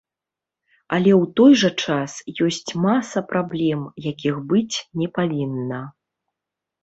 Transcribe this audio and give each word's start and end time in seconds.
Але 0.95 1.11
ў 1.15 1.23
той 1.39 1.53
жа 1.63 1.69
час 1.87 2.11
ёсць 2.47 2.71
маса 2.85 3.19
праблем, 3.33 3.81
якіх 4.11 4.35
быць 4.53 4.77
не 5.03 5.07
павінна. 5.19 5.81